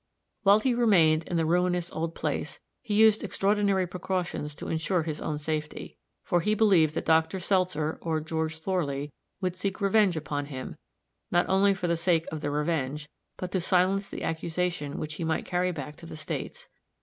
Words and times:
While 0.41 0.61
he 0.61 0.73
remained 0.73 1.25
in 1.25 1.37
the 1.37 1.45
ruinous 1.45 1.91
old 1.91 2.15
place 2.15 2.59
he 2.81 2.95
used 2.95 3.23
extraordinary 3.23 3.85
precautions 3.85 4.55
to 4.55 4.67
insure 4.67 5.03
his 5.03 5.21
own 5.21 5.37
safety; 5.37 5.95
for 6.23 6.41
he 6.41 6.55
believed 6.55 6.95
that 6.95 7.05
Dr. 7.05 7.39
Seltzer, 7.39 7.99
or 8.01 8.19
George 8.19 8.57
Thorley, 8.57 9.11
would 9.41 9.55
seek 9.55 9.79
revenge 9.79 10.17
upon 10.17 10.47
him, 10.47 10.75
not 11.29 11.47
only 11.47 11.75
for 11.75 11.85
the 11.85 11.95
sake 11.97 12.25
of 12.31 12.41
the 12.41 12.49
revenge, 12.49 13.07
but 13.37 13.51
to 13.51 13.61
silence 13.61 14.09
the 14.09 14.23
accusation 14.23 14.97
which 14.97 15.13
he 15.17 15.23
might 15.23 15.45
carry 15.45 15.71
back 15.71 15.97
to 15.97 16.07
the 16.07 16.17
States. 16.17 16.67